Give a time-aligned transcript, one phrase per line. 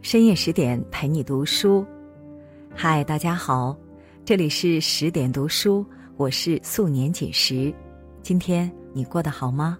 [0.00, 1.84] 深夜十点陪你读书，
[2.74, 3.76] 嗨，大家好，
[4.24, 5.84] 这里是十点读书，
[6.16, 7.74] 我是素年锦时。
[8.22, 9.76] 今天你过得好吗？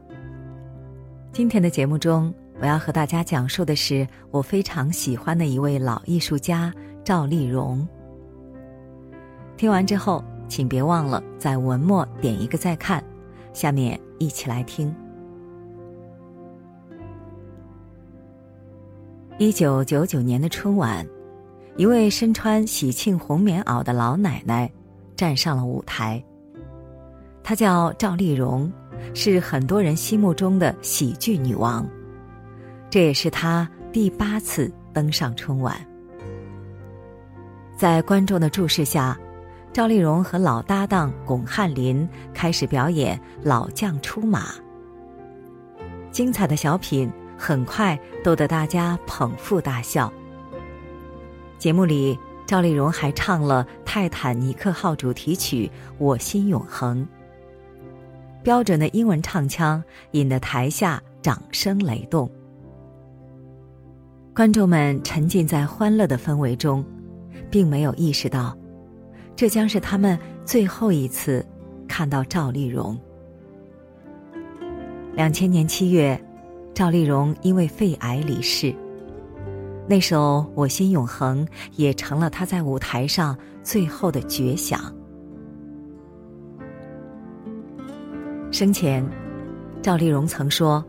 [1.32, 6.74] 今天的节目中，我要和大家讲述的是我非常喜欢的一位老艺术家
[7.04, 7.86] 赵丽蓉。
[9.56, 13.02] 听完之后，请别忘了在文末点一个再看。
[13.52, 14.94] 下面一起来听。
[19.40, 21.06] 一九九九年的春晚，
[21.76, 24.68] 一位身穿喜庆红棉袄的老奶奶
[25.14, 26.20] 站上了舞台。
[27.44, 28.68] 她叫赵丽蓉，
[29.14, 31.88] 是很多人心目中的喜剧女王。
[32.90, 35.72] 这也是她第八次登上春晚。
[37.76, 39.16] 在观众的注视下，
[39.72, 44.46] 赵丽蓉和老搭档巩汉林开始表演《老将出马》。
[46.10, 47.08] 精彩的小品。
[47.38, 50.12] 很快逗得大家捧腹大笑。
[51.56, 55.66] 节目里，赵丽蓉还唱了《泰坦尼克号》主题曲
[55.98, 57.02] 《我心永恒》。
[58.42, 59.82] 标准的英文唱腔
[60.12, 62.30] 引得台下掌声雷动。
[64.34, 66.84] 观众们沉浸在欢乐的氛围中，
[67.50, 68.56] 并没有意识到，
[69.36, 71.44] 这将是他们最后一次
[71.86, 72.98] 看到赵丽蓉。
[75.14, 76.20] 两千年七月。
[76.78, 78.72] 赵丽蓉因为肺癌离世，
[79.88, 84.94] 那首《我心永恒》也成了她在舞台上最后的绝响。
[88.52, 89.04] 生前，
[89.82, 90.84] 赵丽蓉曾说：“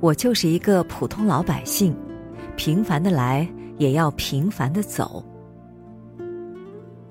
[0.00, 1.94] 我就是一个普通老百姓，
[2.56, 5.22] 平凡的来，也要平凡的走。”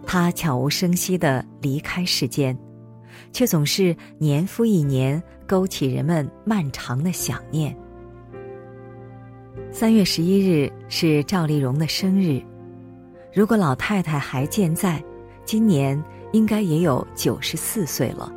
[0.07, 2.57] 她悄无声息的离开世间，
[3.31, 7.77] 却总是年复一年勾起人们漫长的想念。
[9.72, 12.41] 三月十一日是赵丽蓉的生日，
[13.33, 15.03] 如果老太太还健在，
[15.45, 18.31] 今年应该也有九十四岁了。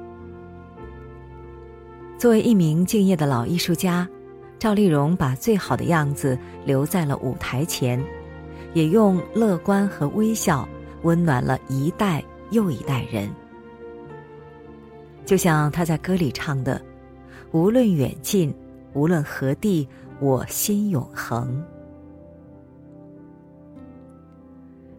[2.18, 4.06] 作为一名敬业的老艺术家，
[4.58, 8.02] 赵丽蓉把最好的样子留在了舞台前，
[8.74, 10.68] 也用乐观和微笑
[11.02, 13.30] 温暖了一代又一代人。
[15.24, 16.80] 就像她在歌里唱的
[17.52, 18.54] ：“无论远近，
[18.92, 19.88] 无论何地。”
[20.20, 21.64] 我心永恒。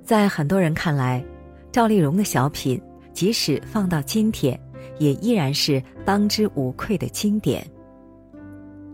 [0.04, 1.24] 在很多人看来，
[1.72, 2.82] 赵丽蓉的小品
[3.14, 4.60] 即使放到今天，
[4.98, 7.66] 也依然是当之无愧的经典。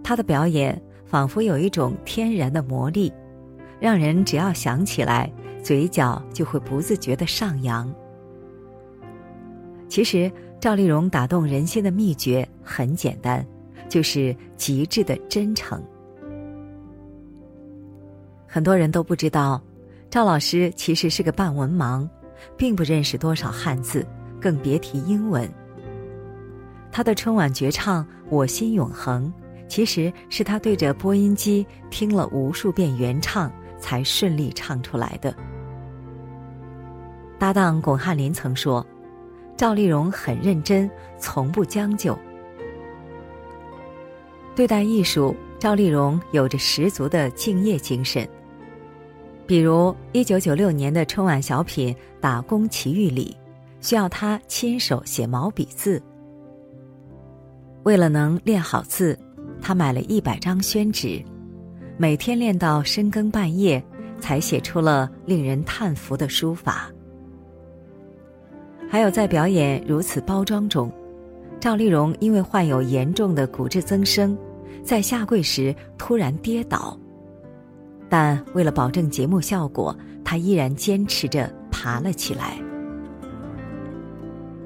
[0.04, 3.12] 她的表演仿佛有一种天然的魔力，
[3.80, 5.32] 让人只要想起来，
[5.64, 7.92] 嘴角就会不自觉的上扬。
[9.88, 13.46] 其实，赵丽蓉打动人心的秘诀很简单，
[13.88, 15.82] 就是极致的真诚。
[18.48, 19.62] 很多人都不知道，
[20.10, 22.08] 赵老师其实是个半文盲，
[22.56, 24.08] 并不认识多少汉字，
[24.40, 25.48] 更别提英文。
[26.92, 29.32] 他的春晚绝唱《我心永恒》，
[29.68, 35.36] 其实是他对着播音机听了无数遍原唱，才顺利唱出来的。
[37.38, 38.84] 搭档巩汉林曾说
[39.58, 42.18] ：“赵丽蓉很认真，从不将就。
[44.56, 48.28] 对待艺术，赵丽蓉有着十足的敬业精神。”
[49.48, 53.34] 比如，一九九六年的春晚小品《打工奇遇》里，
[53.80, 56.04] 需要他亲手写毛笔字。
[57.84, 59.18] 为了能练好字，
[59.62, 61.24] 他买了一百张宣纸，
[61.98, 63.82] 每天练到深更半夜，
[64.20, 66.92] 才写出了令人叹服的书法。
[68.90, 70.92] 还有在表演如此包装中，
[71.58, 74.38] 赵丽蓉因为患有严重的骨质增生，
[74.84, 77.00] 在下跪时突然跌倒。
[78.10, 82.58] 但为了保证节目效果，他依然坚持着爬了起来。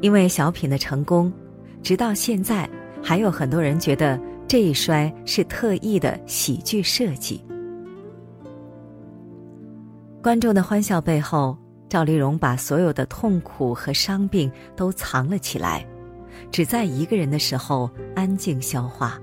[0.02, 1.32] 因为小品的成功，
[1.84, 2.70] 直到现在，
[3.04, 7.44] 还有很多人觉得这一摔是特意的喜剧设计。
[10.24, 11.58] 观众的欢笑背后，
[11.90, 15.86] 赵丽蓉把所有的痛苦和伤病都藏了起来，
[16.52, 19.20] 只在一个人的时候安静消化。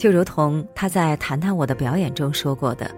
[0.00, 2.90] 就如同他在《谈谈我的表演》中说过的：“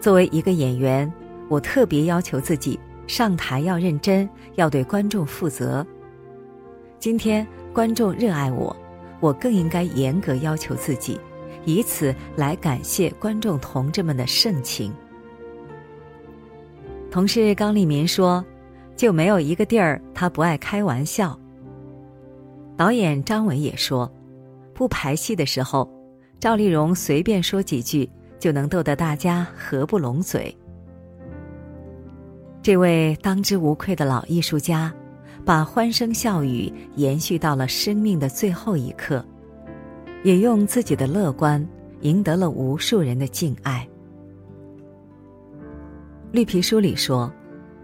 [0.00, 1.12] 作为一个演员，
[1.50, 5.86] 我特别要求自己上台要认真，要对观众负责。
[6.98, 8.74] 今天观众热爱我，
[9.20, 11.20] 我更应该严格要求自己，
[11.66, 14.90] 以此来感谢观众同志们的盛情。”
[17.12, 18.42] 同事刚立民说
[18.96, 21.38] ：“就没有一个地儿他不爱开玩笑。”
[22.78, 24.10] 导演张伟也说。
[24.74, 25.88] 不排戏的时候，
[26.40, 28.08] 赵丽蓉随便说几句，
[28.38, 30.54] 就能逗得大家合不拢嘴。
[32.62, 34.92] 这位当之无愧的老艺术家，
[35.44, 39.24] 把欢声笑语延续到了生命的最后一刻，
[40.22, 41.66] 也用自己的乐观
[42.02, 43.86] 赢得了无数人的敬爱。
[46.30, 47.30] 绿皮书里说：“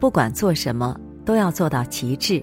[0.00, 2.43] 不管做什么，都要做到极致。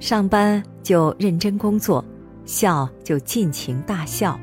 [0.00, 2.04] 上班就认真工作，
[2.46, 4.40] 笑就尽情大笑。”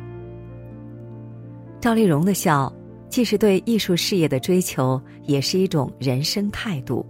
[1.81, 2.71] 赵丽蓉的笑。
[3.09, 7.05] 既是对艺术事业的追求，也是一种人生态度。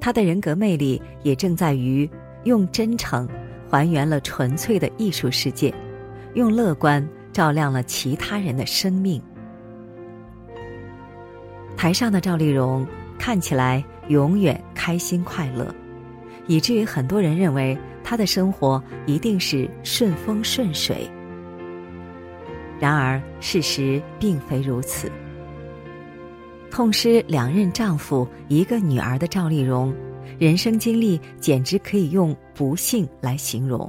[0.00, 2.10] 他的人格魅力也正在于
[2.42, 3.28] 用真诚
[3.68, 5.72] 还原了纯粹的艺术世界，
[6.34, 9.22] 用乐观照亮了其他人的生命。
[11.76, 12.84] 台上的赵丽蓉
[13.16, 15.72] 看起来永远开心快乐，
[16.48, 17.78] 以至于很多人认为
[18.10, 21.08] 她的生活一定是顺风顺水。
[22.76, 25.08] 然而，事实并非如此。
[26.72, 29.94] 痛失两任丈夫、一个女儿的赵丽蓉，
[30.40, 33.88] 人生经历简直可以用不幸来形容。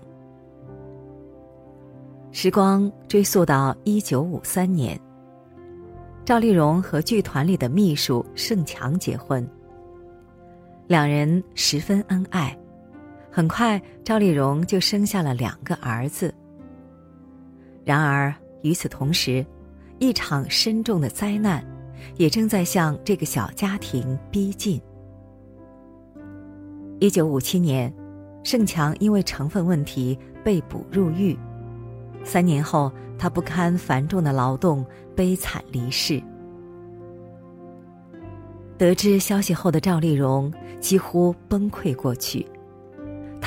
[2.32, 5.00] 时光追溯到一九五三年，
[6.24, 9.44] 赵丽蓉和剧团里的秘书盛强结婚，
[10.86, 12.56] 两人十分恩爱，
[13.32, 16.34] 很快赵丽蓉就生下了两个儿子。
[17.86, 19.46] 然而，与此同时，
[20.00, 21.66] 一场深重的灾难
[22.18, 24.82] 也正在向这个小家庭逼近。
[27.00, 27.92] 一九五七年，
[28.44, 31.38] 盛强因为成分问题被捕入狱，
[32.24, 34.86] 三年后，他不堪繁重的劳动，
[35.16, 36.22] 悲惨离世。
[38.78, 42.46] 得知消息后的赵丽蓉几乎崩溃过去，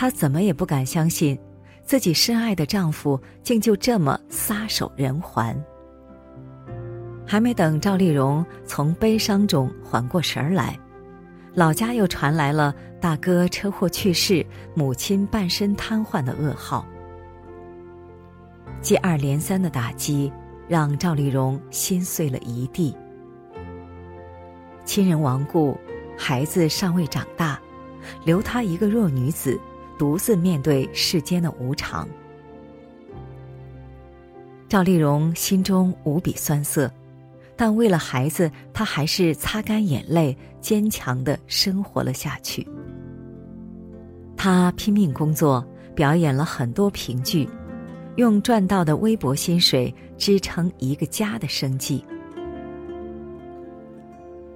[0.04, 1.38] 她怎么也不敢相信。
[1.82, 5.56] 自己深爱的丈夫竟就这么撒手人寰。
[7.26, 10.78] 还没等赵丽蓉从悲伤中缓过神来，
[11.54, 16.86] 老家又传来了大哥车祸去世、母亲半身瘫痪的噩耗。
[18.82, 20.30] 接二连三的打击
[20.68, 22.94] 让赵丽蓉心碎了一地。
[24.84, 25.78] 亲人亡故，
[26.14, 27.58] 孩子尚未长大，
[28.26, 29.58] 留她一个弱女子。
[29.98, 32.08] 独自面对世间的无常，
[34.68, 36.90] 赵丽蓉心中无比酸涩，
[37.56, 42.66] 但为了孩子，她还是擦干眼泪，坚强的生活了下去。
[44.36, 45.64] 她拼命工作，
[45.94, 47.48] 表演了很多评剧，
[48.16, 52.04] 用赚到的微薄薪水支撑一个家的生计。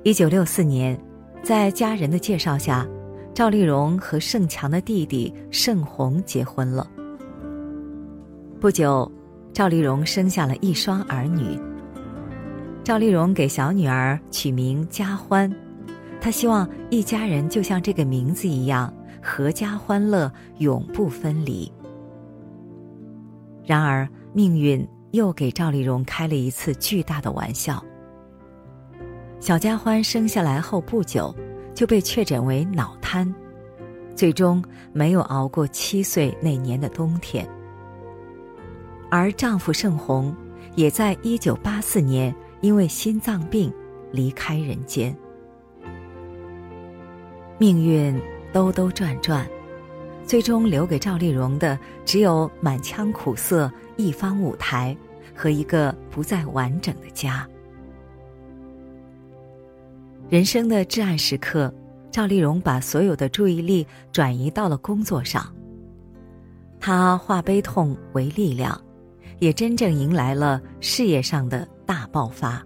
[0.02, 0.98] 一九六四年，
[1.44, 2.84] 在家人的介绍下。
[3.38, 6.90] 赵丽蓉和盛强的弟弟盛红结婚了。
[8.60, 9.08] 不久，
[9.52, 11.56] 赵丽蓉生下了一双儿女。
[12.82, 15.48] 赵丽蓉给小女儿取名佳欢，
[16.20, 18.92] 她希望一家人就像这个名字一样，
[19.22, 21.70] 阖家欢乐，永不分离。
[23.64, 27.80] 然而，命运又给赵丽蓉开了一次巨大的玩笑。
[29.38, 31.32] 小佳欢生下来后不久。
[31.78, 33.32] 就被确诊为脑瘫，
[34.16, 34.60] 最终
[34.92, 37.48] 没有熬过七岁那年的冬天。
[39.08, 40.34] 而丈夫盛红
[40.74, 43.72] 也在一九八四年因为心脏病
[44.10, 45.16] 离开人间。
[47.58, 48.20] 命运
[48.52, 49.48] 兜兜转转，
[50.26, 54.96] 最终留给赵丽蓉的只有满腔苦涩、一方舞台
[55.32, 57.48] 和一个不再完整的家。
[60.28, 61.72] 人生的至暗时刻，
[62.10, 65.50] 赵丽蓉把所有的注意力转移到了工作上。
[66.78, 68.78] 她化悲痛为力量，
[69.38, 72.62] 也真正迎来了事业上的大爆发。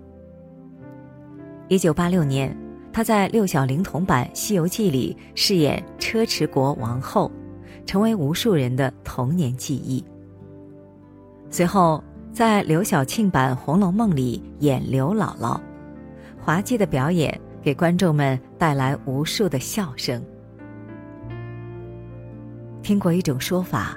[1.68, 2.52] 一九八六年，
[2.92, 7.30] 她在六小龄童版《西游记》里饰演车迟国王后，
[7.86, 10.04] 成为无数人的童年记忆。
[11.48, 12.02] 随后，
[12.32, 15.60] 在刘晓庆版《红楼梦》里演刘姥姥，
[16.40, 17.40] 滑稽的表演。
[17.62, 20.22] 给观众们带来无数的笑声。
[22.82, 23.96] 听过一种说法，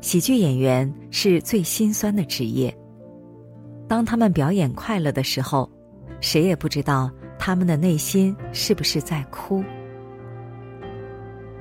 [0.00, 2.74] 喜剧演员是最心酸的职业。
[3.86, 5.70] 当他们表演快乐的时候，
[6.20, 9.62] 谁也不知道他们的内心是不是在哭。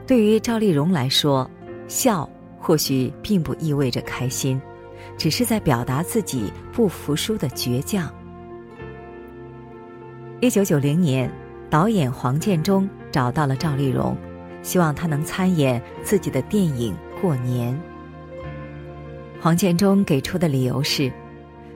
[0.05, 1.49] 对于赵丽蓉来说，
[1.89, 4.59] 笑或许并不意味着开心，
[5.17, 8.09] 只是在表达自己不服输的倔强。
[10.39, 11.31] 一九九零年，
[11.67, 14.15] 导演黄建中找到了赵丽蓉，
[14.61, 17.73] 希望她能参演自己的电影《过年》。
[19.41, 21.11] 黄建中给出的理由是，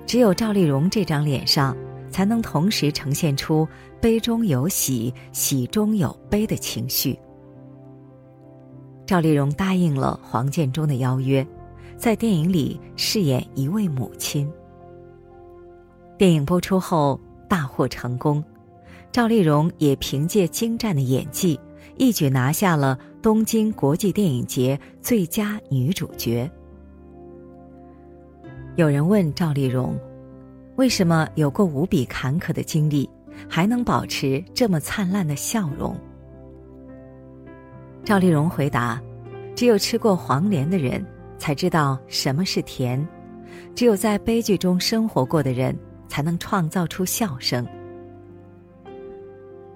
[0.05, 1.75] 只有赵丽蓉这张脸上，
[2.11, 3.67] 才能同时呈现出
[3.99, 7.17] 悲中有喜、喜中有悲的情绪。
[9.07, 11.45] 赵丽蓉答应了黄建中的邀约，
[11.97, 14.47] 在电影里饰演一位母亲。
[16.15, 17.19] 电影播出后
[17.81, 18.43] 获成功，
[19.11, 21.59] 赵丽蓉也凭借精湛的演技，
[21.97, 26.47] 一举拿下了东京国际电影节最佳女主角。
[28.75, 29.99] 有人问赵丽蓉，
[30.75, 33.09] 为什么有过无比坎坷的经历，
[33.49, 35.97] 还能保持这么灿烂的笑容？
[38.05, 39.01] 赵丽蓉回答
[39.57, 41.03] ：“只有吃过黄连的人，
[41.39, 43.03] 才知道什么是甜；
[43.73, 45.75] 只有在悲剧中生活过的人。”
[46.11, 47.65] 才能创造出笑声。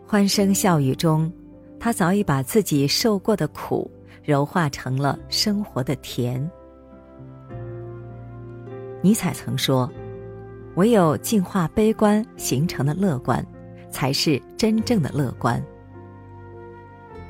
[0.06, 1.32] 欢声笑语中，
[1.80, 3.90] 他早已把自己受过的苦
[4.22, 6.46] 柔化成了生活的甜。
[9.02, 9.90] 尼采曾说
[10.76, 13.44] ：“唯有净化悲观形成的乐观，
[13.90, 15.64] 才是真正的乐观。”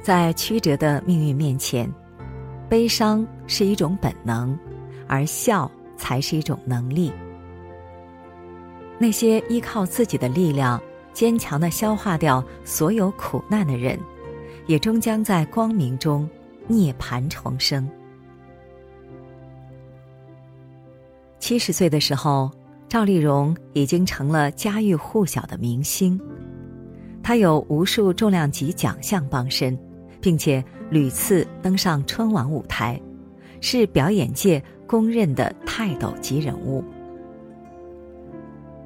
[0.02, 1.88] 在曲折的命运面前，
[2.68, 4.58] 悲伤是一种本能，
[5.08, 7.14] 而笑才是一种能力。
[8.98, 10.82] 那些依靠自己的力量
[11.14, 14.00] 坚强的消化掉所有苦难的人，
[14.68, 16.30] 也终将在光明中
[16.68, 17.88] 涅槃重生。
[21.40, 22.50] 七十岁的时候，
[22.88, 26.20] 赵丽蓉已经成了家喻户晓的明星，
[27.22, 29.78] 她有无数重量级奖项傍身，
[30.22, 33.00] 并且屡次登上春晚舞台，
[33.62, 36.84] 是表演界公认的泰斗级人物。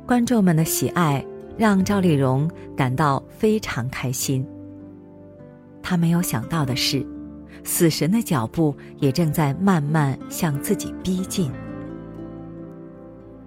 [0.09, 1.23] 观众们的喜爱
[1.55, 4.43] 让赵丽蓉感到非常开心。
[5.83, 7.05] 她没有想到的是，
[7.63, 11.51] 死神的脚步也正在慢慢向自己逼近。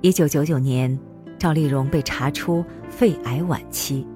[0.03, 0.97] 一九九九年，
[1.37, 4.07] 赵丽蓉被查出肺癌晚期，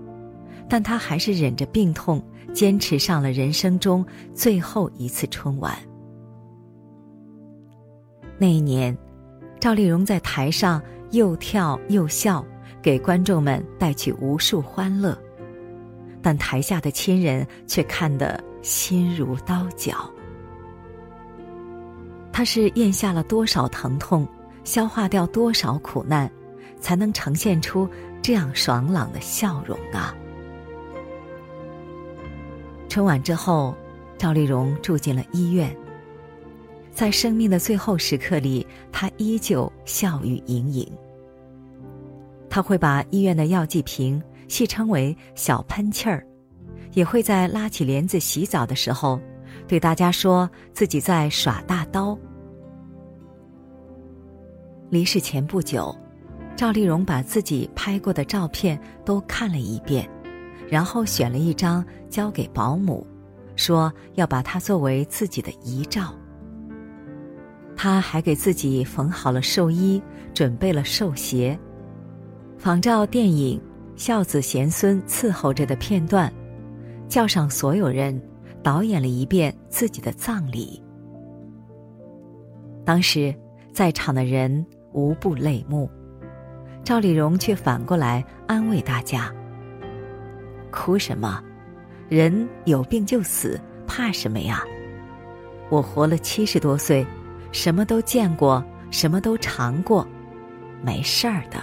[0.68, 2.22] 但她还是忍着病痛，
[2.52, 5.76] 坚持上了人生中最后一次春晚。
[8.38, 8.96] 那一年，
[9.58, 10.80] 赵丽蓉在台上。
[11.10, 12.44] 又跳又笑，
[12.82, 15.16] 给观众们带去无数欢乐，
[16.22, 20.10] 但台下的亲人却看得心如刀绞。
[22.32, 24.26] 他是咽下了多少疼痛，
[24.62, 26.30] 消化掉多少苦难，
[26.80, 27.88] 才能呈现出
[28.20, 30.14] 这样爽朗的笑容啊！
[32.88, 33.74] 春晚之后，
[34.18, 35.74] 赵丽蓉住进了医院。
[36.96, 40.90] 在生命的最后时刻里，他依旧笑语盈盈。
[42.48, 46.26] 他会把医院的药剂瓶戏称为“小喷气儿”，
[46.94, 49.20] 也会在拉起帘子洗澡的时候，
[49.68, 52.18] 对大家说自己在耍大刀。
[54.88, 55.94] 离世前不久，
[56.56, 60.08] 赵丽蓉把自己拍过的照片都看了一遍，
[60.66, 63.06] 然后选了一张交给保姆，
[63.54, 66.14] 说要把它作为自己的遗照。
[67.76, 70.02] 他还给自己缝好了寿衣，
[70.32, 71.56] 准备了寿鞋，
[72.56, 73.60] 仿照电影
[74.02, 76.32] 《孝子贤孙伺候着》的片段，
[77.06, 78.18] 叫上所有人，
[78.62, 80.82] 导演了一遍自己的葬礼。
[82.82, 83.34] 当时
[83.72, 85.90] 在场的人无不泪目，
[86.82, 89.30] 赵丽蓉却反过来安慰大家
[90.72, 91.42] ：“哭什么？
[92.08, 94.64] 人有病就死，怕什么呀？
[95.68, 97.06] 我活了七十多岁。”
[97.56, 100.06] 什么都见过，什么都尝过，
[100.82, 101.56] 没事儿的。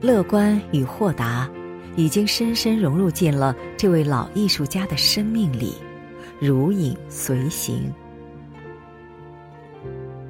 [0.00, 1.50] 乐观与豁达，
[1.96, 5.74] 已经深深融入进了这位老艺术家的生命里，
[6.40, 7.92] 如影随形。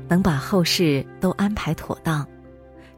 [0.08, 2.26] 等把后事都安排妥当，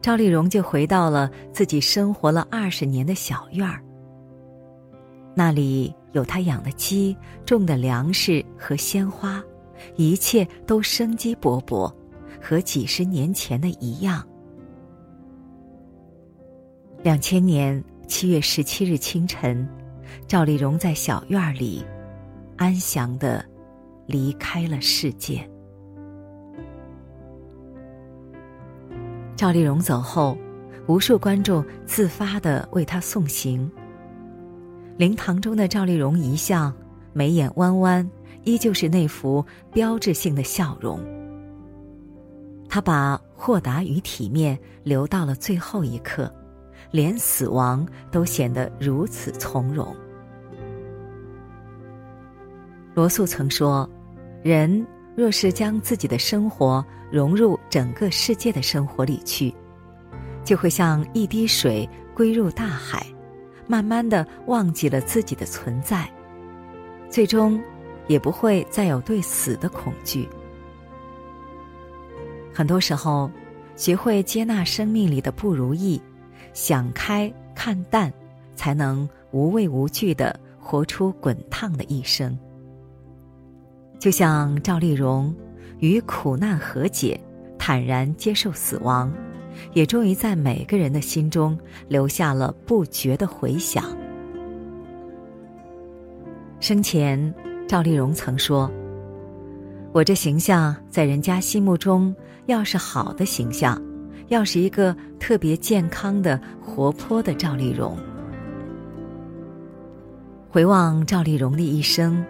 [0.01, 3.83] 赵丽蓉就回到了自己生活了二十年的小院儿。
[5.35, 9.43] 那里有她养的鸡、种的粮食和鲜花。
[9.97, 11.93] 一切都生机勃勃，
[12.41, 14.27] 和几十年前的一样。
[17.03, 19.69] 两千年七月十七日清晨，
[20.27, 21.85] 赵丽蓉在小院里
[22.57, 23.45] 安详的
[24.07, 25.47] 离开了世界。
[29.37, 30.39] 赵丽蓉走后，
[30.87, 33.71] 无数观众自发的为她送行。
[34.97, 36.73] 灵堂中的赵丽蓉遗像，
[37.13, 38.09] 眉眼弯弯。
[38.45, 41.01] 依旧是那副标志性的笑容。
[42.69, 46.33] 他把豁达与体面留到了最后一刻，
[46.91, 49.95] 连死亡都显得如此从容。
[52.95, 53.89] 罗素曾说
[54.43, 54.87] ：“人
[55.17, 59.55] 若是将自己的生活融入整个世界的生活里去，
[60.45, 63.07] 就会像一滴水归入大海，
[63.67, 66.09] 慢慢的忘记了自己的存在，
[67.09, 67.61] 最终
[68.07, 70.29] 也不会再有对死的恐惧。
[72.53, 73.31] 很多时候，
[73.77, 76.01] 学会接纳生命里的不如意，
[76.53, 78.13] 想开看淡，
[78.55, 82.39] 才能无畏无惧的活出滚烫的一生。
[83.99, 85.35] 就像赵丽蓉，
[85.79, 87.19] 与苦难和解，
[87.59, 89.13] 坦然接受死亡，
[89.73, 91.59] 也终于在每个人的心中
[91.89, 93.85] 留下了不绝的回响。
[96.61, 97.35] 生前，
[97.67, 98.71] 赵丽蓉曾说
[99.93, 102.15] ：“我这形象在人家心目中，
[102.47, 103.81] 要是好的形象，
[104.29, 107.97] 要是一个特别健康的、活泼的赵丽蓉。”
[110.51, 112.25] 回望赵丽蓉的一生，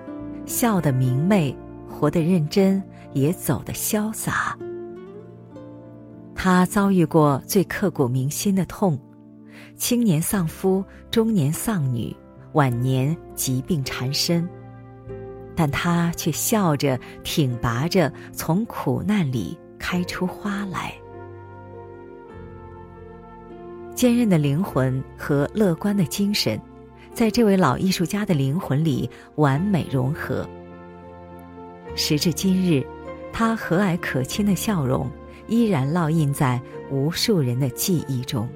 [0.47, 1.55] 笑得明媚。
[1.87, 4.59] 活得认真，也走得潇洒。
[6.35, 8.99] 她遭遇过最刻骨铭心的痛：
[9.76, 12.14] 青年丧夫，中年丧女，
[12.55, 14.47] 晚年疾病缠身。
[15.57, 20.93] 但他却笑着挺拔着，从苦难里开出花来。
[23.95, 26.61] 坚韧的灵魂和乐观的精神，
[27.13, 30.45] 在这位老艺术家的灵魂里完美融合。
[31.95, 32.85] 时至今日，
[33.33, 35.09] 他和蔼可亲的笑容
[35.47, 38.49] 依然烙印在无数人的记忆中。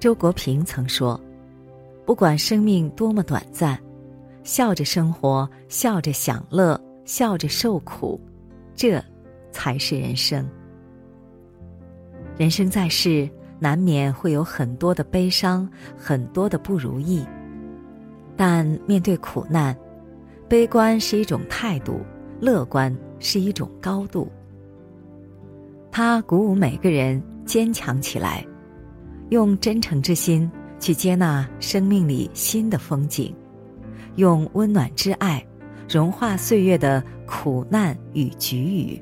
[0.00, 1.20] 周国平曾说
[2.04, 3.78] ：“不管生命多么短暂，
[4.48, 8.18] 笑着生活，笑着享乐，笑着受苦，
[8.74, 8.98] 这
[9.52, 10.48] 才是人生。
[12.38, 13.28] 人生在世，
[13.58, 17.26] 难免会有很多的悲伤，很多的不如意，
[18.38, 19.76] 但面对苦难。”
[20.48, 22.00] 悲观是一种态度，
[22.40, 24.32] 乐观是一种高度。
[25.92, 28.42] 它鼓舞每个人坚强起来，
[29.28, 33.36] 用真诚之心去接纳生命里新的风景，
[34.18, 35.44] 用温暖之爱
[35.88, 39.00] 融化岁月的苦难与局龉。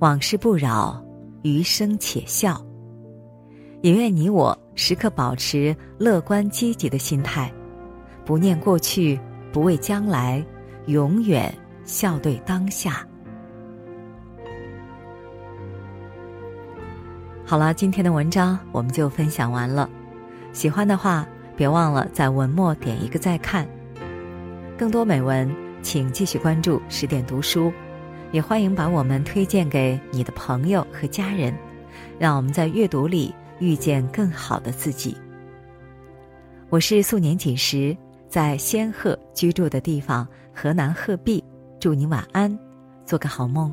[0.00, 1.00] 往事不扰，
[1.42, 2.60] 余生且笑。
[3.80, 7.50] 也愿你我时刻保持乐观积极的心态，
[8.24, 9.18] 不念过去。
[9.52, 10.42] 不畏将来，
[10.86, 11.54] 永远
[11.84, 13.06] 笑对当下。
[17.44, 19.90] 好了，今天的文章我们就分享完了。
[20.54, 23.66] 喜欢的话，别忘了在文末点一个再看。
[24.78, 25.50] 更多美文，
[25.82, 27.72] 请继续关注十点读书，
[28.30, 31.54] 也欢迎把我们推荐给你的朋友和家人，
[32.18, 35.16] 让我们在阅读里遇见更好的自己。
[36.68, 37.96] 我是素年锦时。
[38.28, 41.44] 在仙鹤居住的地方，河南鹤壁，
[41.78, 42.58] 祝你晚安，
[43.04, 43.70] 做个好梦。